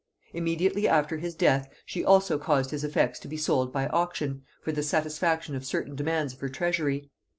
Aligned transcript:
Immediately 0.33 0.87
after 0.87 1.17
his 1.17 1.35
death 1.35 1.69
she 1.85 2.03
also 2.03 2.39
caused 2.39 2.71
his 2.71 2.83
effects 2.83 3.19
to 3.19 3.27
be 3.27 3.37
sold 3.37 3.71
by 3.71 3.85
auction, 3.89 4.41
for 4.63 4.71
the 4.71 4.81
satisfaction 4.81 5.53
of 5.55 5.63
certain 5.63 5.93
demands 5.95 6.33
of 6.33 6.39
her 6.39 6.49
treasury. 6.49 7.11